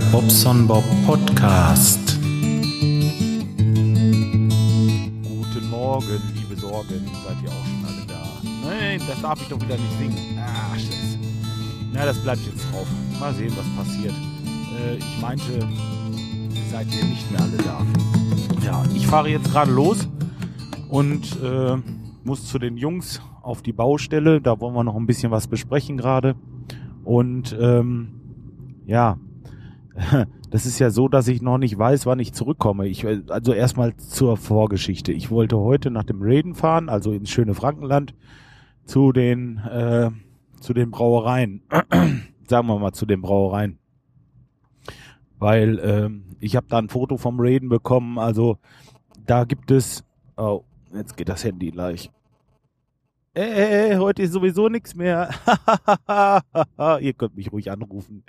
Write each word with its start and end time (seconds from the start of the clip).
Bobson 0.00 0.66
Bob 0.66 0.84
Podcast. 1.06 2.18
Guten 2.18 2.40
Morgen, 5.70 6.20
liebe 6.34 6.60
Sorgen. 6.60 7.06
Seid 7.24 7.36
ihr 7.42 7.50
auch 7.50 7.64
schon 7.64 7.84
alle 7.86 8.04
da? 8.08 8.22
Nein, 8.68 9.00
das 9.06 9.22
darf 9.22 9.40
ich 9.40 9.48
doch 9.48 9.60
wieder 9.60 9.76
nicht 9.76 9.98
singen. 9.98 10.16
Ah, 10.38 10.74
Scheiße. 10.74 11.18
Na, 11.92 12.04
das 12.06 12.18
bleibt 12.18 12.40
jetzt 12.44 12.64
drauf. 12.72 12.86
Mal 13.20 13.32
sehen, 13.34 13.52
was 13.56 13.86
passiert. 13.86 14.14
Äh, 14.80 14.96
ich 14.96 15.20
meinte, 15.20 15.60
seid 16.70 16.86
ihr 16.94 17.04
nicht 17.04 17.30
mehr 17.30 17.40
alle 17.42 17.56
da. 17.58 17.86
Ja, 18.64 18.82
ich 18.94 19.06
fahre 19.06 19.28
jetzt 19.28 19.52
gerade 19.52 19.70
los 19.70 20.08
und 20.88 21.40
äh, 21.40 21.76
muss 22.24 22.46
zu 22.46 22.58
den 22.58 22.76
Jungs 22.76 23.20
auf 23.42 23.62
die 23.62 23.72
Baustelle. 23.72 24.40
Da 24.40 24.58
wollen 24.58 24.74
wir 24.74 24.82
noch 24.82 24.96
ein 24.96 25.06
bisschen 25.06 25.30
was 25.30 25.46
besprechen 25.46 25.96
gerade. 25.96 26.34
Und 27.04 27.56
ähm, 27.60 28.08
ja, 28.86 29.18
das 30.50 30.66
ist 30.66 30.78
ja 30.78 30.90
so, 30.90 31.08
dass 31.08 31.28
ich 31.28 31.40
noch 31.42 31.58
nicht 31.58 31.78
weiß, 31.78 32.06
wann 32.06 32.18
ich 32.18 32.32
zurückkomme. 32.32 32.86
Ich, 32.88 33.06
also 33.06 33.52
erstmal 33.52 33.96
zur 33.96 34.36
Vorgeschichte. 34.36 35.12
Ich 35.12 35.30
wollte 35.30 35.58
heute 35.58 35.90
nach 35.90 36.04
dem 36.04 36.18
Raiden 36.20 36.54
fahren, 36.54 36.88
also 36.88 37.12
ins 37.12 37.30
schöne 37.30 37.54
Frankenland, 37.54 38.14
zu 38.84 39.12
den, 39.12 39.58
äh, 39.58 40.10
zu 40.60 40.74
den 40.74 40.90
Brauereien. 40.90 41.62
Sagen 42.48 42.66
wir 42.66 42.78
mal 42.78 42.92
zu 42.92 43.06
den 43.06 43.22
Brauereien. 43.22 43.78
Weil 45.38 45.78
ähm, 45.82 46.24
ich 46.40 46.56
habe 46.56 46.66
da 46.68 46.78
ein 46.78 46.88
Foto 46.88 47.16
vom 47.16 47.36
Raiden 47.38 47.68
bekommen. 47.68 48.18
Also 48.18 48.58
da 49.26 49.44
gibt 49.44 49.70
es. 49.70 50.04
Oh, 50.36 50.64
jetzt 50.92 51.16
geht 51.16 51.28
das 51.28 51.44
Handy 51.44 51.70
gleich. 51.70 52.10
Ey, 53.34 53.96
heute 53.96 54.22
ist 54.22 54.32
sowieso 54.32 54.68
nichts 54.68 54.94
mehr. 54.94 55.28
Ihr 57.00 57.12
könnt 57.14 57.36
mich 57.36 57.50
ruhig 57.50 57.70
anrufen. 57.70 58.22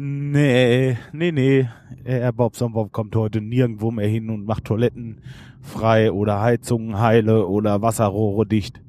Nee, 0.00 0.96
nee, 1.12 1.32
nee. 1.32 1.68
Herr 2.04 2.32
Bobson 2.32 2.72
Bob 2.72 2.92
kommt 2.92 3.16
heute 3.16 3.40
nirgendwo 3.40 3.90
mehr 3.90 4.06
hin 4.06 4.30
und 4.30 4.46
macht 4.46 4.66
Toiletten 4.66 5.22
frei 5.60 6.12
oder 6.12 6.40
Heizungen 6.40 7.00
heile 7.00 7.48
oder 7.48 7.82
Wasserrohre 7.82 8.46
dicht. 8.46 8.80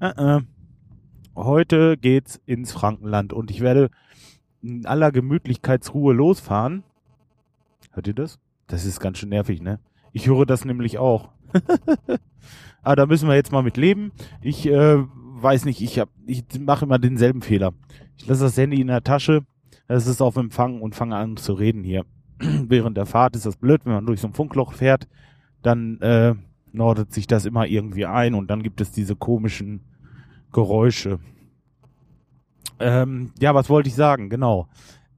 Äh, 0.00 0.38
äh. 0.38 0.40
Heute 1.36 1.98
geht's 1.98 2.40
ins 2.46 2.72
Frankenland 2.72 3.34
und 3.34 3.50
ich 3.50 3.60
werde 3.60 3.90
in 4.62 4.86
aller 4.86 5.12
Gemütlichkeitsruhe 5.12 6.14
losfahren. 6.14 6.82
Hört 7.92 8.06
ihr 8.06 8.14
das? 8.14 8.38
Das 8.66 8.86
ist 8.86 9.00
ganz 9.00 9.18
schön 9.18 9.28
nervig, 9.28 9.60
ne? 9.60 9.80
Ich 10.12 10.28
höre 10.28 10.46
das 10.46 10.64
nämlich 10.64 10.96
auch. 10.96 11.28
Aber 12.82 12.96
da 12.96 13.04
müssen 13.04 13.28
wir 13.28 13.34
jetzt 13.34 13.52
mal 13.52 13.62
mit 13.62 13.76
leben. 13.76 14.12
Ich 14.40 14.64
äh, 14.64 14.96
weiß 14.96 15.66
nicht, 15.66 15.82
ich, 15.82 15.98
hab, 15.98 16.08
ich 16.26 16.42
mache 16.58 16.86
immer 16.86 16.98
denselben 16.98 17.42
Fehler. 17.42 17.74
Ich 18.16 18.26
lasse 18.26 18.44
das 18.44 18.56
Handy 18.56 18.80
in 18.80 18.86
der 18.86 19.04
Tasche 19.04 19.44
es 19.88 20.06
ist 20.06 20.22
auf 20.22 20.36
Empfang 20.36 20.80
und 20.80 20.94
fange 20.94 21.16
an 21.16 21.36
zu 21.36 21.52
reden 21.52 21.84
hier. 21.84 22.04
Während 22.38 22.96
der 22.96 23.06
Fahrt 23.06 23.36
ist 23.36 23.46
das 23.46 23.56
blöd, 23.56 23.82
wenn 23.84 23.92
man 23.94 24.06
durch 24.06 24.20
so 24.20 24.28
ein 24.28 24.32
Funkloch 24.32 24.72
fährt, 24.72 25.08
dann 25.62 26.00
äh, 26.00 26.34
nordet 26.72 27.12
sich 27.12 27.26
das 27.26 27.46
immer 27.46 27.66
irgendwie 27.66 28.06
ein 28.06 28.34
und 28.34 28.48
dann 28.48 28.62
gibt 28.62 28.80
es 28.80 28.90
diese 28.90 29.16
komischen 29.16 29.80
Geräusche. 30.52 31.18
Ähm, 32.80 33.32
ja, 33.40 33.54
was 33.54 33.68
wollte 33.68 33.88
ich 33.88 33.94
sagen? 33.94 34.30
Genau. 34.30 34.68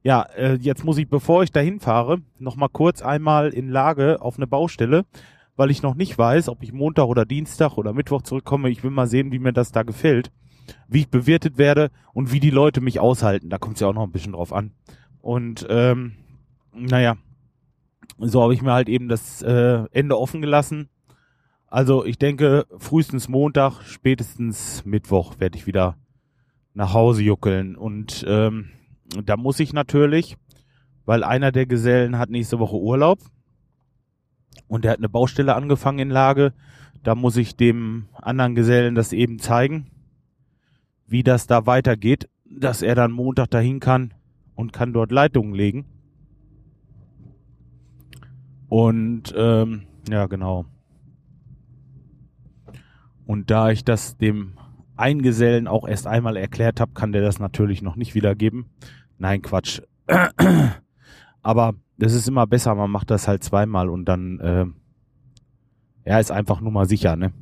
Ja, 0.03 0.21
äh, 0.21 0.55
jetzt 0.55 0.85
muss 0.85 0.97
ich, 0.97 1.09
bevor 1.09 1.43
ich 1.43 1.51
dahin 1.51 1.79
fahre, 1.79 2.19
noch 2.37 2.55
mal 2.55 2.69
kurz 2.69 3.01
einmal 3.01 3.49
in 3.49 3.69
Lage 3.69 4.21
auf 4.21 4.37
eine 4.37 4.47
Baustelle, 4.47 5.05
weil 5.55 5.71
ich 5.71 5.81
noch 5.81 5.95
nicht 5.95 6.17
weiß, 6.17 6.49
ob 6.49 6.61
ich 6.61 6.71
Montag 6.71 7.07
oder 7.07 7.25
Dienstag 7.25 7.77
oder 7.77 7.93
Mittwoch 7.93 8.21
zurückkomme. 8.21 8.69
Ich 8.69 8.83
will 8.83 8.91
mal 8.91 9.07
sehen, 9.07 9.31
wie 9.31 9.39
mir 9.39 9.53
das 9.53 9.71
da 9.71 9.83
gefällt 9.83 10.31
wie 10.87 11.01
ich 11.01 11.09
bewirtet 11.09 11.57
werde 11.57 11.91
und 12.13 12.31
wie 12.31 12.39
die 12.39 12.49
Leute 12.49 12.81
mich 12.81 12.99
aushalten. 12.99 13.49
Da 13.49 13.57
kommt 13.57 13.75
es 13.75 13.81
ja 13.81 13.87
auch 13.87 13.93
noch 13.93 14.03
ein 14.03 14.11
bisschen 14.11 14.33
drauf 14.33 14.53
an. 14.53 14.71
Und 15.21 15.65
ähm, 15.69 16.13
naja, 16.73 17.17
so 18.17 18.41
habe 18.41 18.53
ich 18.53 18.61
mir 18.61 18.73
halt 18.73 18.89
eben 18.89 19.09
das 19.09 19.41
äh, 19.41 19.83
Ende 19.91 20.17
offen 20.17 20.41
gelassen. 20.41 20.89
Also 21.67 22.05
ich 22.05 22.17
denke, 22.17 22.65
frühestens 22.77 23.27
Montag, 23.27 23.81
spätestens 23.83 24.85
Mittwoch 24.85 25.39
werde 25.39 25.57
ich 25.57 25.67
wieder 25.67 25.97
nach 26.73 26.93
Hause 26.93 27.23
juckeln. 27.23 27.75
Und 27.75 28.25
ähm, 28.27 28.69
da 29.25 29.35
muss 29.35 29.59
ich 29.59 29.73
natürlich, 29.73 30.37
weil 31.05 31.23
einer 31.23 31.51
der 31.51 31.65
Gesellen 31.65 32.17
hat 32.17 32.29
nächste 32.29 32.59
Woche 32.59 32.77
Urlaub 32.77 33.19
und 34.67 34.85
der 34.85 34.91
hat 34.91 34.99
eine 34.99 35.09
Baustelle 35.09 35.55
angefangen 35.55 35.99
in 35.99 36.09
Lage, 36.09 36.53
da 37.03 37.15
muss 37.15 37.37
ich 37.37 37.55
dem 37.55 38.07
anderen 38.13 38.55
Gesellen 38.55 38.95
das 38.95 39.13
eben 39.13 39.39
zeigen 39.39 39.87
wie 41.07 41.23
das 41.23 41.47
da 41.47 41.65
weitergeht, 41.65 42.29
dass 42.45 42.81
er 42.81 42.95
dann 42.95 43.11
Montag 43.11 43.49
dahin 43.49 43.79
kann 43.79 44.13
und 44.55 44.73
kann 44.73 44.93
dort 44.93 45.11
Leitungen 45.11 45.53
legen. 45.53 45.85
Und 48.69 49.33
ähm, 49.35 49.83
ja, 50.09 50.25
genau. 50.27 50.65
Und 53.25 53.51
da 53.51 53.71
ich 53.71 53.83
das 53.83 54.17
dem 54.17 54.53
Eingesellen 54.95 55.67
auch 55.67 55.87
erst 55.87 56.07
einmal 56.07 56.37
erklärt 56.37 56.79
habe, 56.79 56.93
kann 56.93 57.11
der 57.11 57.21
das 57.21 57.39
natürlich 57.39 57.81
noch 57.81 57.95
nicht 57.95 58.15
wiedergeben. 58.15 58.65
Nein, 59.17 59.41
Quatsch. 59.41 59.81
Aber 61.41 61.75
das 61.97 62.13
ist 62.13 62.27
immer 62.27 62.47
besser, 62.47 62.75
man 62.75 62.91
macht 62.91 63.11
das 63.11 63.27
halt 63.27 63.43
zweimal 63.43 63.89
und 63.89 64.05
dann 64.05 64.39
äh, 64.39 64.65
ja, 66.05 66.19
ist 66.19 66.31
einfach 66.31 66.61
nur 66.61 66.71
mal 66.71 66.85
sicher, 66.85 67.15
ne? 67.15 67.33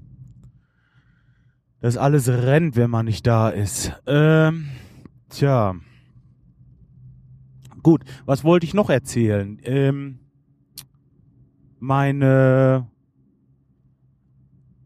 Dass 1.85 1.97
alles 1.97 2.27
rennt, 2.27 2.75
wenn 2.77 2.89
man 2.89 3.05
nicht 3.05 3.27
da 3.27 3.49
ist. 3.49 3.93
Ähm, 4.07 4.69
tja. 5.29 5.75
Gut, 7.83 8.01
was 8.25 8.43
wollte 8.43 8.65
ich 8.65 8.73
noch 8.73 8.89
erzählen? 8.89 9.59
Ähm, 9.61 10.17
meine 11.79 12.87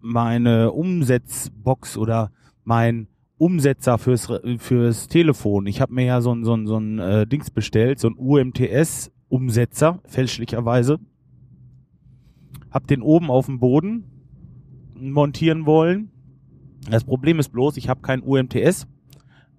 meine 0.02 0.74
Umsetzbox 0.74 1.98
oder 1.98 2.34
mein 2.66 3.08
Umsetzer 3.38 3.98
fürs 3.98 4.30
fürs 4.58 5.08
Telefon. 5.08 5.68
Ich 5.68 5.80
habe 5.80 5.94
mir 5.94 6.04
ja 6.04 6.20
so 6.20 6.36
ein 6.36 6.44
so 6.44 6.54
ein 6.54 6.68
so 6.68 6.76
ein 6.76 7.00
äh, 7.00 7.26
Dings 7.26 7.50
bestellt, 7.50 8.02
so 8.02 8.10
ein 8.10 8.18
UMTS 8.18 9.10
Umsetzer 9.30 10.02
fälschlicherweise. 10.04 11.00
Hab 12.72 12.88
den 12.88 13.02
oben 13.02 13.32
auf 13.32 13.46
dem 13.46 13.62
Boden 13.62 14.04
montieren 15.00 15.66
wollen 15.66 16.12
das 16.90 17.04
Problem 17.04 17.40
ist 17.40 17.50
bloß, 17.50 17.78
ich 17.78 17.90
habe 17.90 18.02
kein 18.02 18.22
UMTS 18.22 18.88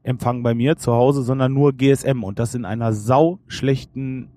Empfang 0.03 0.43
bei 0.43 0.55
mir 0.55 0.77
zu 0.77 0.93
Hause, 0.93 1.23
sondern 1.23 1.53
nur 1.53 1.75
GSM 1.75 2.25
und 2.25 2.39
das 2.39 2.55
in 2.55 2.65
einer 2.65 2.95
sau 2.95 3.39
schlechten 3.49 4.31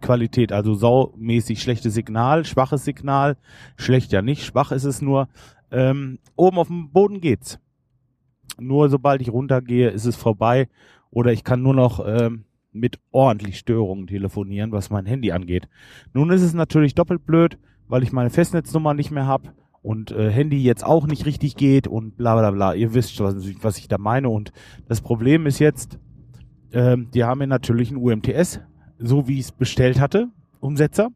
Qualität, 0.00 0.50
also 0.50 0.74
saumäßig 0.74 1.60
schlechtes 1.60 1.92
Signal, 1.92 2.46
schwaches 2.46 2.84
Signal, 2.84 3.36
schlecht 3.76 4.12
ja 4.12 4.22
nicht, 4.22 4.44
schwach 4.44 4.72
ist 4.72 4.84
es 4.84 5.02
nur. 5.02 5.28
Ähm, 5.70 6.18
oben 6.36 6.58
auf 6.58 6.68
dem 6.68 6.90
Boden 6.90 7.20
geht's. 7.20 7.58
Nur 8.58 8.88
sobald 8.88 9.20
ich 9.20 9.30
runtergehe, 9.30 9.90
ist 9.90 10.06
es 10.06 10.16
vorbei 10.16 10.68
oder 11.10 11.32
ich 11.32 11.44
kann 11.44 11.60
nur 11.60 11.74
noch 11.74 12.02
ähm, 12.04 12.44
mit 12.72 12.98
ordentlich 13.10 13.58
Störungen 13.58 14.06
telefonieren, 14.06 14.72
was 14.72 14.88
mein 14.88 15.04
Handy 15.04 15.32
angeht. 15.32 15.68
Nun 16.14 16.30
ist 16.30 16.42
es 16.42 16.54
natürlich 16.54 16.94
doppelt 16.94 17.26
blöd, 17.26 17.58
weil 17.88 18.02
ich 18.02 18.12
meine 18.12 18.30
Festnetznummer 18.30 18.94
nicht 18.94 19.10
mehr 19.10 19.26
habe 19.26 19.52
und 19.82 20.10
äh, 20.10 20.30
Handy 20.30 20.62
jetzt 20.62 20.84
auch 20.84 21.06
nicht 21.06 21.26
richtig 21.26 21.56
geht 21.56 21.86
und 21.86 22.16
bla 22.16 22.36
bla 22.36 22.50
bla. 22.50 22.74
Ihr 22.74 22.94
wisst, 22.94 23.18
was, 23.20 23.36
was 23.62 23.78
ich 23.78 23.88
da 23.88 23.98
meine. 23.98 24.28
Und 24.28 24.52
das 24.88 25.00
Problem 25.00 25.46
ist 25.46 25.58
jetzt, 25.58 25.98
ähm, 26.72 27.08
die 27.12 27.24
haben 27.24 27.38
mir 27.38 27.46
natürlich 27.46 27.90
ein 27.90 27.96
UMTS, 27.96 28.60
so 28.98 29.26
wie 29.26 29.34
ich 29.34 29.46
es 29.46 29.52
bestellt 29.52 30.00
hatte, 30.00 30.28
Umsetzer, 30.60 31.08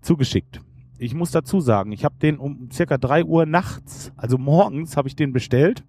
zugeschickt. 0.00 0.60
Ich 0.98 1.14
muss 1.14 1.30
dazu 1.30 1.60
sagen, 1.60 1.92
ich 1.92 2.04
habe 2.04 2.16
den 2.20 2.38
um 2.38 2.70
circa 2.72 2.98
drei 2.98 3.24
Uhr 3.24 3.46
nachts, 3.46 4.12
also 4.16 4.38
morgens, 4.38 4.96
habe 4.96 5.08
ich 5.08 5.16
den 5.16 5.32
bestellt. 5.32 5.84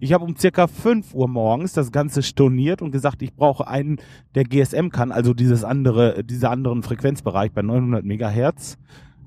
Ich 0.00 0.12
habe 0.12 0.24
um 0.24 0.36
circa 0.36 0.68
fünf 0.68 1.12
Uhr 1.12 1.26
morgens 1.26 1.72
das 1.72 1.90
Ganze 1.90 2.22
storniert 2.22 2.82
und 2.82 2.92
gesagt, 2.92 3.20
ich 3.22 3.34
brauche 3.34 3.66
einen, 3.66 3.96
der 4.36 4.44
GSM 4.44 4.90
kann, 4.90 5.10
also 5.10 5.34
dieses 5.34 5.64
andere, 5.64 6.22
dieser 6.22 6.50
anderen 6.50 6.84
Frequenzbereich 6.84 7.50
bei 7.50 7.62
900 7.62 8.04
Megahertz. 8.04 8.78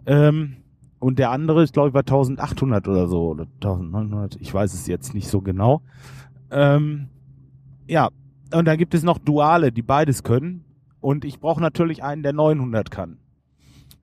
Ähm, 0.05 0.60
und 1.01 1.18
der 1.18 1.31
andere 1.31 1.63
ist, 1.63 1.74
glaube 1.74 1.89
ich, 1.89 1.94
bei 1.94 2.01
1800 2.01 2.88
oder 2.88 3.07
so, 3.07 3.30
oder 3.30 3.48
1900, 3.56 4.36
ich 4.39 4.53
weiß 4.53 4.71
es 4.75 4.86
jetzt 4.86 5.15
nicht 5.15 5.30
so 5.30 5.42
genau. 5.42 5.81
Ähm, 6.51 7.09
ja, 7.88 8.09
und 8.53 8.65
dann 8.65 8.77
gibt 8.77 8.94
es 8.94 9.01
noch 9.01 9.18
Duale, 9.18 9.71
die 9.71 9.81
beides 9.81 10.21
können. 10.21 10.63
Und 11.00 11.25
ich 11.25 11.39
brauche 11.39 11.59
natürlich 11.59 12.03
einen, 12.03 12.21
der 12.21 12.33
900 12.33 12.92
kann. 12.92 13.18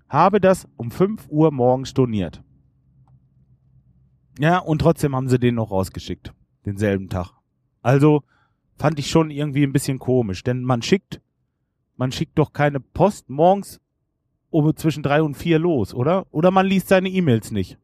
Habe 0.09 0.41
das 0.41 0.67
um 0.77 0.91
5 0.91 1.29
Uhr 1.29 1.53
morgens 1.53 1.91
storniert. 1.91 2.43
Ja, 4.41 4.59
und 4.59 4.81
trotzdem 4.81 5.15
haben 5.15 5.29
sie 5.29 5.39
den 5.39 5.55
noch 5.55 5.71
rausgeschickt. 5.71 6.35
Denselben 6.67 7.09
Tag. 7.09 7.31
Also 7.81 8.25
fand 8.77 8.99
ich 8.99 9.09
schon 9.09 9.31
irgendwie 9.31 9.63
ein 9.63 9.73
bisschen 9.73 10.01
komisch, 10.01 10.43
denn 10.43 10.65
man 10.65 10.83
schickt, 10.83 11.21
man 11.97 12.11
schickt 12.11 12.37
doch 12.41 12.53
keine 12.53 12.81
Post 12.81 13.31
morgens 13.31 13.81
um 14.51 14.75
zwischen 14.77 15.03
drei 15.03 15.23
und 15.23 15.37
vier 15.37 15.59
los, 15.59 15.95
oder? 15.95 16.27
Oder 16.31 16.51
man 16.51 16.67
liest 16.67 16.89
seine 16.89 17.09
E-Mails 17.09 17.51
nicht. 17.51 17.79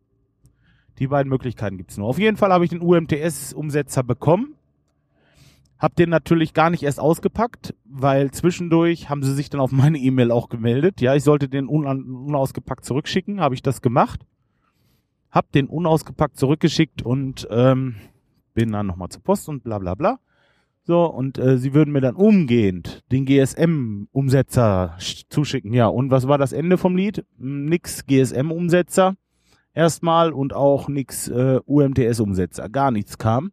Die 0.99 1.09
beiden 1.09 1.29
Möglichkeiten 1.29 1.77
gibt's 1.77 1.99
nur. 1.99 2.09
Auf 2.09 2.19
jeden 2.19 2.37
Fall 2.37 2.53
habe 2.53 2.65
ich 2.65 2.71
den 2.71 2.81
UMTS-Umsetzer 2.81 4.03
bekommen. 4.03 4.55
Hab 5.79 5.97
den 5.97 6.09
natürlich 6.09 6.55
gar 6.55 6.71
nicht 6.71 6.85
erst 6.85 7.01
ausgepackt, 7.01 7.75
weil 7.85 8.31
zwischendurch 8.31 9.11
haben 9.11 9.23
sie 9.23 9.35
sich 9.35 9.51
dann 9.51 9.61
auf 9.61 9.73
meine 9.73 9.99
E-Mail 9.99 10.31
auch 10.31 10.49
gemeldet. 10.49 11.01
Ja, 11.01 11.15
ich 11.15 11.25
sollte 11.25 11.49
den 11.49 11.67
unausgepackt 11.67 12.85
zurückschicken, 12.85 13.41
habe 13.41 13.55
ich 13.55 13.63
das 13.63 13.83
gemacht. 13.83 14.25
Hab 15.31 15.51
den 15.51 15.67
unausgepackt 15.67 16.39
zurückgeschickt 16.39 17.03
und 17.03 17.49
ähm, 17.51 17.97
bin 18.55 18.71
dann 18.71 18.87
nochmal 18.87 19.09
zur 19.09 19.23
Post 19.23 19.49
und 19.49 19.65
bla 19.65 19.81
bla 19.81 19.97
bla. 19.97 20.21
So, 20.87 21.07
und 21.07 21.39
äh, 21.39 21.57
sie 21.57 21.73
würden 21.73 21.93
mir 21.93 22.03
dann 22.03 22.15
umgehend 22.15 23.03
den 23.11 23.25
GSM-Umsetzer 23.25 24.99
zuschicken. 25.31 25.73
Ja, 25.73 25.87
und 25.87 26.11
was 26.11 26.29
war 26.29 26.37
das 26.37 26.53
Ende 26.53 26.77
vom 26.77 26.95
Lied? 26.95 27.25
Nix 27.39 28.05
GSM-Umsetzer 28.07 29.15
erstmal 29.73 30.33
und 30.33 30.53
auch 30.53 30.89
nix 30.89 31.29
äh, 31.29 31.61
UMTS-Umsetzer. 31.65 32.69
Gar 32.69 32.91
nichts 32.91 33.17
kam. 33.17 33.53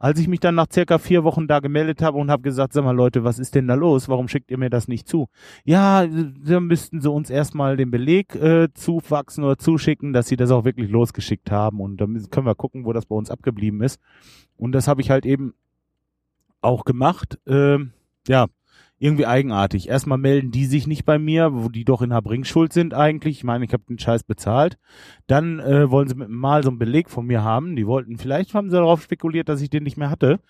Als 0.00 0.20
ich 0.20 0.28
mich 0.28 0.40
dann 0.40 0.54
nach 0.54 0.66
circa 0.70 0.98
vier 0.98 1.24
Wochen 1.24 1.48
da 1.48 1.58
gemeldet 1.58 2.02
habe 2.02 2.18
und 2.18 2.30
habe 2.30 2.42
gesagt, 2.42 2.74
sag 2.74 2.84
mal 2.84 2.94
Leute, 2.94 3.24
was 3.24 3.38
ist 3.38 3.54
denn 3.54 3.66
da 3.66 3.74
los? 3.74 4.08
Warum 4.08 4.28
schickt 4.28 4.50
ihr 4.50 4.58
mir 4.58 4.70
das 4.70 4.86
nicht 4.86 5.08
zu? 5.08 5.26
Ja, 5.64 6.06
dann 6.06 6.66
müssten 6.66 7.00
sie 7.00 7.10
uns 7.10 7.30
erstmal 7.30 7.76
den 7.76 7.90
Beleg 7.90 8.36
äh, 8.36 8.68
zuwachsen 8.74 9.42
oder 9.42 9.56
zuschicken, 9.56 10.12
dass 10.12 10.28
sie 10.28 10.36
das 10.36 10.50
auch 10.50 10.64
wirklich 10.66 10.90
losgeschickt 10.90 11.50
haben. 11.50 11.80
Und 11.80 11.96
dann 11.96 12.30
können 12.30 12.46
wir 12.46 12.54
gucken, 12.54 12.84
wo 12.84 12.92
das 12.92 13.06
bei 13.06 13.16
uns 13.16 13.30
abgeblieben 13.30 13.82
ist. 13.82 13.98
Und 14.56 14.72
das 14.72 14.86
habe 14.86 15.00
ich 15.00 15.10
halt 15.10 15.24
eben 15.24 15.54
auch 16.60 16.84
gemacht. 16.84 17.38
Ähm, 17.46 17.92
ja, 18.26 18.46
irgendwie 18.98 19.26
eigenartig. 19.26 19.88
Erstmal 19.88 20.18
melden 20.18 20.50
die 20.50 20.66
sich 20.66 20.86
nicht 20.86 21.04
bei 21.04 21.18
mir, 21.18 21.50
wo 21.52 21.68
die 21.68 21.84
doch 21.84 22.02
in 22.02 22.12
Habring 22.12 22.44
schuld 22.44 22.72
sind 22.72 22.94
eigentlich. 22.94 23.38
Ich 23.38 23.44
meine, 23.44 23.64
ich 23.64 23.72
habe 23.72 23.84
den 23.88 23.98
Scheiß 23.98 24.24
bezahlt. 24.24 24.78
Dann 25.26 25.60
äh, 25.60 25.90
wollen 25.90 26.08
sie 26.08 26.16
mit 26.16 26.28
mal 26.28 26.62
so 26.62 26.70
einen 26.70 26.78
Beleg 26.78 27.08
von 27.08 27.26
mir 27.26 27.44
haben. 27.44 27.76
Die 27.76 27.86
wollten, 27.86 28.18
vielleicht 28.18 28.54
haben 28.54 28.70
sie 28.70 28.76
darauf 28.76 29.02
spekuliert, 29.02 29.48
dass 29.48 29.60
ich 29.60 29.70
den 29.70 29.84
nicht 29.84 29.96
mehr 29.96 30.10
hatte. 30.10 30.40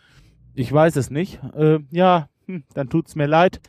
Ich 0.54 0.72
weiß 0.72 0.96
es 0.96 1.10
nicht. 1.10 1.40
Äh, 1.54 1.80
ja, 1.90 2.28
hm, 2.46 2.64
dann 2.74 2.88
tut's 2.88 3.14
mir 3.14 3.26
leid. 3.26 3.60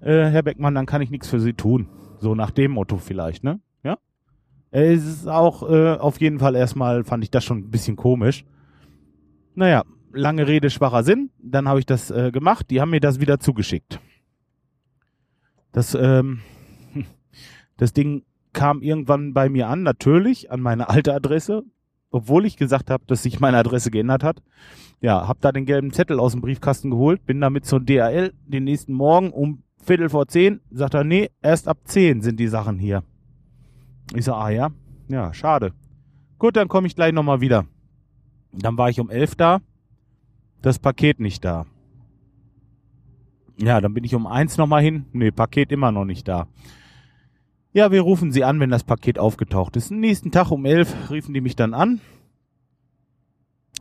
Äh, 0.00 0.24
Herr 0.30 0.42
Beckmann, 0.42 0.74
dann 0.74 0.86
kann 0.86 1.02
ich 1.02 1.10
nichts 1.10 1.28
für 1.28 1.38
Sie 1.38 1.52
tun. 1.52 1.88
So 2.18 2.34
nach 2.34 2.50
dem 2.50 2.72
Motto 2.72 2.96
vielleicht, 2.96 3.44
ne? 3.44 3.60
Ja. 3.84 3.98
Äh, 4.70 4.94
es 4.94 5.06
ist 5.06 5.28
auch 5.28 5.68
äh, 5.68 5.96
auf 5.96 6.20
jeden 6.20 6.38
Fall 6.38 6.56
erstmal, 6.56 7.04
fand 7.04 7.22
ich 7.22 7.30
das 7.30 7.44
schon 7.44 7.58
ein 7.58 7.70
bisschen 7.70 7.96
komisch. 7.96 8.44
Naja, 9.54 9.84
lange 10.12 10.46
Rede, 10.46 10.70
schwacher 10.70 11.02
Sinn. 11.02 11.30
Dann 11.38 11.68
habe 11.68 11.80
ich 11.80 11.86
das 11.86 12.10
äh, 12.10 12.30
gemacht. 12.30 12.66
Die 12.70 12.80
haben 12.80 12.90
mir 12.90 13.00
das 13.00 13.20
wieder 13.20 13.40
zugeschickt. 13.40 14.00
Das, 15.72 15.94
ähm, 15.94 16.40
das 17.76 17.92
Ding 17.92 18.24
kam 18.52 18.82
irgendwann 18.82 19.32
bei 19.32 19.48
mir 19.48 19.68
an, 19.68 19.82
natürlich, 19.82 20.50
an 20.50 20.60
meine 20.60 20.88
alte 20.88 21.14
Adresse, 21.14 21.64
obwohl 22.10 22.44
ich 22.44 22.56
gesagt 22.56 22.90
habe, 22.90 23.04
dass 23.06 23.22
sich 23.22 23.40
meine 23.40 23.56
Adresse 23.56 23.90
geändert 23.90 24.22
hat. 24.22 24.42
Ja, 25.00 25.26
hab 25.26 25.40
da 25.40 25.50
den 25.50 25.64
gelben 25.64 25.92
Zettel 25.92 26.20
aus 26.20 26.32
dem 26.32 26.42
Briefkasten 26.42 26.90
geholt, 26.90 27.24
bin 27.26 27.40
damit 27.40 27.64
zur 27.64 27.80
DHL 27.80 28.32
den 28.46 28.64
nächsten 28.64 28.92
Morgen 28.92 29.30
um 29.30 29.62
Viertel 29.82 30.10
vor 30.10 30.28
zehn, 30.28 30.60
sagt 30.70 30.94
er, 30.94 31.02
nee, 31.02 31.30
erst 31.40 31.66
ab 31.66 31.78
zehn 31.84 32.20
sind 32.20 32.38
die 32.38 32.46
Sachen 32.46 32.78
hier. 32.78 33.02
Ich 34.14 34.26
sag, 34.26 34.34
ah 34.34 34.50
ja, 34.50 34.70
ja, 35.08 35.34
schade. 35.34 35.72
Gut, 36.38 36.56
dann 36.56 36.68
komme 36.68 36.86
ich 36.86 36.94
gleich 36.94 37.12
nochmal 37.12 37.40
wieder. 37.40 37.66
Dann 38.52 38.76
war 38.78 38.90
ich 38.90 39.00
um 39.00 39.10
elf 39.10 39.34
da, 39.34 39.60
das 40.62 40.78
Paket 40.78 41.20
nicht 41.20 41.44
da. 41.44 41.66
Ja, 43.58 43.80
dann 43.80 43.94
bin 43.94 44.04
ich 44.04 44.14
um 44.14 44.26
eins 44.26 44.56
nochmal 44.56 44.82
hin. 44.82 45.04
Nee, 45.12 45.30
Paket 45.30 45.72
immer 45.72 45.92
noch 45.92 46.04
nicht 46.04 46.26
da. 46.26 46.48
Ja, 47.72 47.90
wir 47.90 48.02
rufen 48.02 48.32
sie 48.32 48.44
an, 48.44 48.60
wenn 48.60 48.70
das 48.70 48.84
Paket 48.84 49.18
aufgetaucht 49.18 49.76
ist. 49.76 49.90
Am 49.90 50.00
nächsten 50.00 50.30
Tag 50.30 50.50
um 50.50 50.64
elf 50.64 51.10
riefen 51.10 51.34
die 51.34 51.40
mich 51.40 51.56
dann 51.56 51.74
an. 51.74 52.00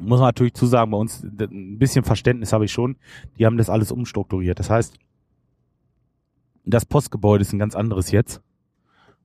Muss 0.02 0.20
man 0.20 0.30
natürlich 0.30 0.54
zusagen, 0.54 0.92
bei 0.92 0.98
uns 0.98 1.24
ein 1.24 1.78
bisschen 1.78 2.04
Verständnis 2.04 2.54
habe 2.54 2.66
ich 2.66 2.72
schon. 2.72 2.96
Die 3.38 3.46
haben 3.46 3.58
das 3.58 3.70
alles 3.70 3.92
umstrukturiert. 3.92 4.60
Das 4.60 4.70
heißt, 4.70 4.98
das 6.66 6.86
Postgebäude 6.86 7.42
ist 7.42 7.54
ein 7.54 7.60
ganz 7.60 7.76
anderes 7.76 8.12
jetzt. 8.12 8.42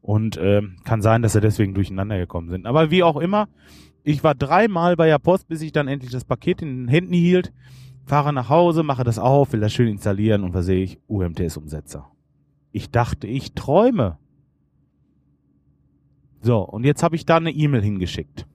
Und 0.03 0.37
äh, 0.37 0.63
kann 0.85 1.03
sein, 1.03 1.23
dass 1.23 1.33
sie 1.33 1.41
deswegen 1.41 1.75
durcheinander 1.75 2.19
gekommen 2.19 2.49
sind. 2.49 2.67
Aber 2.67 2.91
wie 2.91 3.03
auch 3.03 3.17
immer, 3.17 3.49
ich 4.07 4.23
war 4.23 4.37
dreimal 4.37 4.95
bei 4.95 5.09
der 5.09 5.19
Post, 5.19 5.49
bis 5.49 5.63
ich 5.63 5.73
dann 5.73 5.89
endlich 5.89 6.13
das 6.13 6.25
Paket 6.25 6.63
in 6.63 6.85
den 6.85 6.89
Händen 6.89 7.13
hielt, 7.13 7.53
fahre 8.05 8.33
nach 8.33 8.49
Hause, 8.49 8.85
mache 8.85 9.03
das 9.03 9.19
auf, 9.19 9.53
will 9.53 9.59
das 9.59 9.73
schön 9.73 9.89
installieren 9.89 10.45
und 10.45 10.53
versehe 10.53 10.85
ich 10.85 11.01
UMTS-Umsetzer. 11.09 12.09
Ich 12.71 12.91
dachte, 12.93 13.27
ich 13.27 13.55
träume. 13.55 14.19
So, 16.41 16.61
und 16.61 16.85
jetzt 16.85 17.03
habe 17.03 17.17
ich 17.17 17.27
da 17.27 17.39
eine 17.39 17.51
E-Mail 17.51 17.83
hingeschickt. 17.83 18.47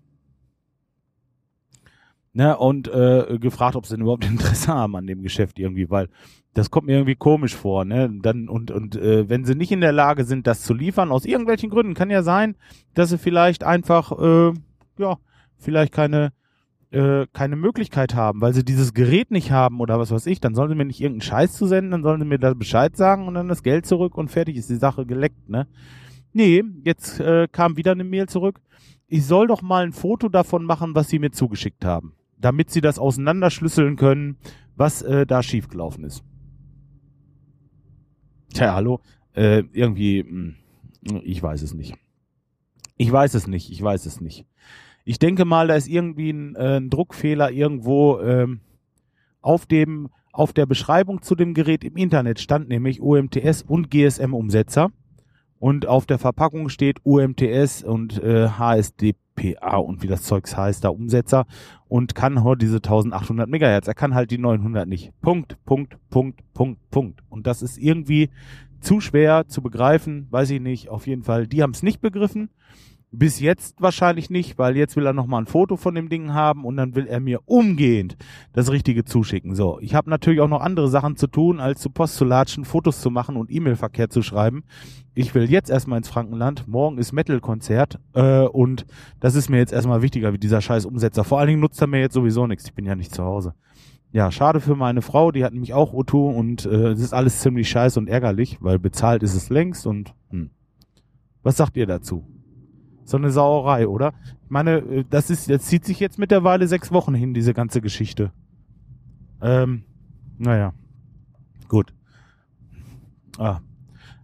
Ne, 2.33 2.57
und 2.57 2.88
äh, 2.88 3.38
gefragt, 3.38 3.75
ob 3.75 3.86
sie 3.86 3.95
denn 3.95 4.03
überhaupt 4.03 4.24
Interesse 4.30 4.74
haben 4.74 4.95
an 4.95 5.06
dem 5.06 5.21
Geschäft 5.21 5.59
irgendwie, 5.59 5.89
weil 5.89 6.07
das 6.53 6.71
kommt 6.71 6.88
mir 6.88 6.94
irgendwie 6.94 7.15
komisch 7.15 7.53
vor, 7.57 7.83
ne? 7.83 8.09
Dann 8.21 8.48
und 8.48 8.71
und 8.71 8.95
äh, 8.95 9.27
wenn 9.27 9.44
sie 9.44 9.56
nicht 9.56 9.74
in 9.74 9.81
der 9.81 9.92
Lage 9.92 10.24
sind, 10.24 10.48
das 10.48 10.63
zu 10.63 10.74
liefern 10.74 11.12
aus 11.12 11.25
irgendwelchen 11.25 11.69
Gründen, 11.69 11.94
kann 11.94 12.09
ja 12.09 12.24
sein, 12.24 12.56
dass 12.94 13.09
sie 13.09 13.18
vielleicht 13.18 13.65
einfach 13.65 14.13
äh, 14.18 14.53
ja 14.98 15.18
vielleicht 15.61 15.93
keine 15.93 16.33
äh, 16.91 17.25
keine 17.31 17.55
Möglichkeit 17.55 18.15
haben, 18.15 18.41
weil 18.41 18.53
sie 18.53 18.65
dieses 18.65 18.93
Gerät 18.93 19.31
nicht 19.31 19.51
haben 19.51 19.79
oder 19.79 19.97
was 19.97 20.11
weiß 20.11 20.25
ich, 20.25 20.41
dann 20.41 20.55
sollen 20.55 20.69
sie 20.69 20.75
mir 20.75 20.85
nicht 20.85 20.99
irgendeinen 20.99 21.21
Scheiß 21.29 21.53
zu 21.53 21.65
senden, 21.65 21.91
dann 21.91 22.03
sollen 22.03 22.19
sie 22.19 22.27
mir 22.27 22.37
da 22.37 22.53
Bescheid 22.53 22.97
sagen 22.97 23.27
und 23.27 23.33
dann 23.33 23.47
das 23.47 23.63
Geld 23.63 23.85
zurück 23.85 24.17
und 24.17 24.29
fertig 24.29 24.57
ist 24.57 24.69
die 24.69 24.75
Sache 24.75 25.05
geleckt, 25.05 25.49
ne? 25.49 25.67
Nee, 26.33 26.63
jetzt 26.83 27.19
äh, 27.19 27.47
kam 27.51 27.77
wieder 27.77 27.91
eine 27.91 28.03
Mail 28.03 28.27
zurück. 28.27 28.61
Ich 29.07 29.25
soll 29.25 29.47
doch 29.47 29.61
mal 29.61 29.83
ein 29.83 29.91
Foto 29.91 30.29
davon 30.29 30.63
machen, 30.63 30.95
was 30.95 31.09
sie 31.09 31.19
mir 31.19 31.31
zugeschickt 31.31 31.83
haben, 31.83 32.13
damit 32.37 32.69
sie 32.71 32.81
das 32.81 32.99
auseinanderschlüsseln 32.99 33.97
können, 33.97 34.37
was 34.75 35.01
äh, 35.01 35.25
da 35.25 35.43
schiefgelaufen 35.43 36.05
ist. 36.05 36.23
Tja, 38.53 38.73
hallo, 38.73 39.01
äh, 39.33 39.63
irgendwie, 39.73 40.23
mh, 40.23 40.53
hm, 41.09 41.21
ich 41.23 41.41
weiß 41.41 41.61
es 41.61 41.73
nicht. 41.73 41.95
Ich 42.97 43.11
weiß 43.11 43.33
es 43.33 43.47
nicht, 43.47 43.71
ich 43.71 43.81
weiß 43.81 44.05
es 44.05 44.21
nicht. 44.21 44.45
Ich 45.03 45.19
denke 45.19 45.45
mal, 45.45 45.68
da 45.68 45.75
ist 45.75 45.88
irgendwie 45.88 46.31
ein, 46.31 46.56
äh, 46.56 46.77
ein 46.77 46.89
Druckfehler 46.89 47.51
irgendwo 47.51 48.19
ähm, 48.19 48.62
auf 49.42 49.65
dem 49.65 50.09
auf 50.33 50.53
der 50.53 50.65
Beschreibung 50.65 51.21
zu 51.21 51.36
dem 51.36 51.53
Gerät 51.53 51.83
im 51.83 51.98
Internet 51.98 52.39
stand 52.39 52.69
nämlich 52.69 53.01
UMTS 53.01 53.63
und 53.63 53.92
GSM-Umsetzer 53.92 54.89
und 55.59 55.88
auf 55.88 56.06
der 56.06 56.19
Verpackung 56.19 56.69
steht 56.69 57.00
UMTS 57.03 57.83
und 57.83 58.21
äh, 58.24 58.48
HSDPA 58.48 59.77
und 59.77 60.01
wie 60.01 60.08
das 60.08 60.24
Zeugs 60.24 60.55
heißt, 60.55 60.84
da 60.84 60.89
Umsetzer 60.89 61.46
und 61.88 62.15
kann 62.15 62.43
heute 62.43 62.65
diese 62.65 62.77
1800 62.77 63.50
Megahertz. 63.50 63.88
Er 63.88 63.93
kann 63.93 64.15
halt 64.15 64.31
die 64.31 64.38
900 64.38 64.88
nicht. 64.88 65.12
Punkt, 65.22 65.58
Punkt, 65.65 65.98
Punkt, 66.10 66.41
Punkt, 66.53 66.79
Punkt. 66.89 67.20
Und 67.29 67.46
das 67.46 67.62
ist 67.62 67.77
irgendwie 67.77 68.29
zu 68.79 69.01
schwer 69.01 69.48
zu 69.48 69.62
begreifen, 69.62 70.27
weiß 70.31 70.50
ich 70.51 70.62
nicht. 70.62 70.89
Auf 70.89 71.08
jeden 71.08 71.24
Fall, 71.24 71.46
die 71.46 71.62
haben 71.62 71.72
es 71.72 71.84
nicht 71.84 72.01
begriffen 72.01 72.50
bis 73.12 73.41
jetzt 73.41 73.82
wahrscheinlich 73.82 74.30
nicht, 74.30 74.58
weil 74.58 74.77
jetzt 74.77 74.96
will 74.96 75.06
er 75.06 75.12
nochmal 75.12 75.41
ein 75.41 75.46
Foto 75.46 75.75
von 75.75 75.94
dem 75.96 76.08
Ding 76.08 76.34
haben 76.34 76.63
und 76.63 76.77
dann 76.77 76.96
will 76.96 77.08
er 77.08 77.20
mir 77.20 77.41
umgehend 77.46 78.15
das 78.53 78.72
Richtige 78.72 79.03
zuschicken. 79.03 79.53
So, 79.53 79.80
ich 79.82 79.94
habe 79.96 80.10
natürlich 80.10 80.39
auch 80.39 80.48
noch 80.48 80.62
andere 80.62 80.88
Sachen 80.88 81.18
zu 81.18 81.27
tun, 81.27 81.60
als 81.60 81.82
zu 81.82 81.89
Post 81.89 82.15
zu 82.15 82.24
latschen, 82.24 82.63
Fotos 82.63 83.01
zu 83.01 83.12
machen 83.12 83.36
und 83.36 83.51
E-Mail-Verkehr 83.51 84.10
zu 84.10 84.22
schreiben. 84.22 84.63
Ich 85.13 85.36
will 85.36 85.50
jetzt 85.50 85.70
erstmal 85.70 85.98
ins 85.98 86.08
Frankenland. 86.08 86.70
Morgen 86.70 86.98
ist 86.98 87.12
Metal-Konzert 87.12 88.00
äh, 88.13 88.44
und 88.44 88.86
das 89.20 89.36
ist 89.36 89.50
mir 89.50 89.58
jetzt 89.58 89.74
erstmal 89.74 90.01
wichtiger 90.01 90.32
wie 90.32 90.39
dieser 90.39 90.62
scheiß 90.62 90.86
Umsetzer. 90.86 91.25
Vor 91.25 91.39
allen 91.39 91.50
Dingen 91.50 91.60
nutzt 91.60 91.82
er 91.82 91.88
mir 91.88 92.00
jetzt 92.00 92.13
sowieso 92.13 92.48
nichts. 92.48 92.65
Ich 92.65 92.74
bin 92.74 92.86
ja 92.86 92.96
nicht 92.96 93.13
zu 93.13 93.24
Hause. 93.24 93.53
Ja, 94.13 94.32
schade 94.32 94.62
für 94.62 94.75
meine 94.75 95.01
Frau, 95.01 95.32
die 95.32 95.44
hat 95.44 95.53
nämlich 95.53 95.74
auch 95.74 95.94
O2 95.94 96.34
und 96.34 96.65
äh, 96.65 96.89
es 96.89 97.01
ist 97.01 97.13
alles 97.13 97.39
ziemlich 97.39 97.70
scheiße 97.70 98.00
und 98.00 98.08
ärgerlich, 98.08 98.58
weil 98.62 98.80
bezahlt 98.80 99.22
ist 99.22 99.36
es 99.36 99.50
längst 99.50 99.86
und 99.86 100.13
hm. 100.30 100.51
Was 101.44 101.58
sagt 101.58 101.75
ihr 101.75 101.88
dazu? 101.88 102.24
So 103.03 103.17
eine 103.17 103.31
Sauerei, 103.31 103.88
oder? 103.88 104.13
Ich 104.43 104.50
meine, 104.50 104.77
äh, 104.77 105.05
das 105.10 105.29
ist, 105.29 105.50
das 105.50 105.63
zieht 105.63 105.86
sich 105.86 106.00
jetzt 106.00 106.20
mittlerweile 106.20 106.67
sechs 106.67 106.91
Wochen 106.91 107.13
hin, 107.13 107.34
diese 107.34 107.53
ganze 107.53 107.81
Geschichte. 107.81 108.31
Ähm, 109.41 109.84
naja. 110.38 110.74
Gut. 111.67 111.93
Ah. 113.38 113.60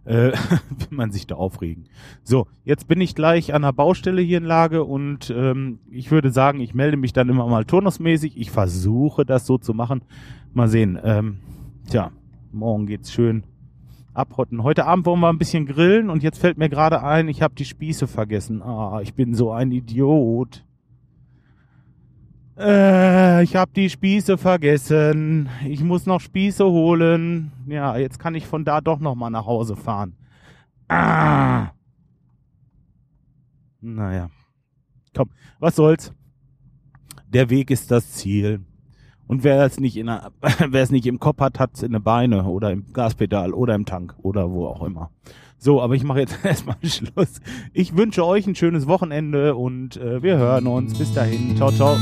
Äh, 0.04 0.32
will 0.70 0.88
man 0.90 1.10
sich 1.10 1.26
da 1.26 1.34
aufregen. 1.34 1.84
So, 2.22 2.46
jetzt 2.64 2.88
bin 2.88 3.00
ich 3.00 3.14
gleich 3.14 3.52
an 3.52 3.62
der 3.62 3.72
Baustelle 3.72 4.22
hier 4.22 4.38
in 4.38 4.44
Lage 4.44 4.84
und 4.84 5.30
ähm, 5.30 5.80
ich 5.90 6.10
würde 6.10 6.30
sagen, 6.30 6.60
ich 6.60 6.74
melde 6.74 6.96
mich 6.96 7.12
dann 7.12 7.28
immer 7.28 7.46
mal 7.46 7.64
turnusmäßig. 7.64 8.38
Ich 8.38 8.50
versuche 8.50 9.26
das 9.26 9.46
so 9.46 9.58
zu 9.58 9.74
machen. 9.74 10.02
Mal 10.54 10.68
sehen. 10.68 10.98
Ähm, 11.02 11.40
tja, 11.90 12.10
morgen 12.52 12.86
geht's 12.86 13.12
schön 13.12 13.44
abhotten. 14.18 14.62
Heute 14.62 14.84
Abend 14.84 15.06
wollen 15.06 15.20
wir 15.20 15.28
ein 15.28 15.38
bisschen 15.38 15.66
grillen 15.66 16.10
und 16.10 16.22
jetzt 16.22 16.38
fällt 16.38 16.58
mir 16.58 16.68
gerade 16.68 17.02
ein, 17.02 17.28
ich 17.28 17.40
habe 17.40 17.54
die 17.54 17.64
Spieße 17.64 18.06
vergessen. 18.06 18.62
Ah, 18.62 19.00
ich 19.02 19.14
bin 19.14 19.34
so 19.34 19.52
ein 19.52 19.70
Idiot. 19.72 20.64
Äh, 22.58 23.44
ich 23.44 23.54
habe 23.54 23.70
die 23.74 23.88
Spieße 23.88 24.36
vergessen. 24.36 25.48
Ich 25.64 25.82
muss 25.82 26.06
noch 26.06 26.20
Spieße 26.20 26.64
holen. 26.64 27.52
Ja, 27.66 27.96
jetzt 27.96 28.18
kann 28.18 28.34
ich 28.34 28.46
von 28.46 28.64
da 28.64 28.80
doch 28.80 28.98
noch 28.98 29.14
mal 29.14 29.30
nach 29.30 29.46
Hause 29.46 29.76
fahren. 29.76 30.14
Ah. 30.88 31.68
Naja. 33.80 34.28
Komm, 35.16 35.30
was 35.60 35.76
soll's. 35.76 36.12
Der 37.28 37.48
Weg 37.50 37.70
ist 37.70 37.90
das 37.90 38.12
Ziel. 38.12 38.60
Und 39.28 39.44
wer 39.44 39.64
es 39.64 39.78
nicht 39.78 39.96
in 39.96 40.06
der, 40.06 40.32
wer 40.68 40.82
es 40.82 40.90
nicht 40.90 41.06
im 41.06 41.20
Kopf 41.20 41.38
hat, 41.40 41.60
hat 41.60 41.70
es 41.74 41.82
in 41.82 41.92
den 41.92 42.02
Beine 42.02 42.44
oder 42.44 42.72
im 42.72 42.92
Gaspedal 42.92 43.52
oder 43.52 43.74
im 43.74 43.84
Tank 43.84 44.14
oder 44.22 44.50
wo 44.50 44.66
auch 44.66 44.82
immer. 44.82 45.10
So, 45.58 45.82
aber 45.82 45.94
ich 45.94 46.04
mache 46.04 46.20
jetzt 46.20 46.38
erstmal 46.44 46.76
Schluss. 46.82 47.40
Ich 47.72 47.96
wünsche 47.96 48.24
euch 48.24 48.46
ein 48.46 48.54
schönes 48.54 48.86
Wochenende 48.86 49.54
und 49.54 49.96
äh, 49.96 50.22
wir 50.22 50.38
hören 50.38 50.66
uns. 50.66 50.96
Bis 50.96 51.12
dahin. 51.12 51.56
Ciao, 51.56 51.70
ciao. 51.70 51.96